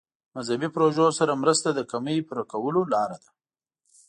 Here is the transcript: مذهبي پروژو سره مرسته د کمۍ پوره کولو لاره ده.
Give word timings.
مذهبي 0.35 0.69
پروژو 0.75 1.05
سره 1.19 1.33
مرسته 1.41 1.69
د 1.73 1.79
کمۍ 1.91 2.17
پوره 2.27 2.43
کولو 2.51 2.81
لاره 2.93 3.17
ده. 3.23 3.29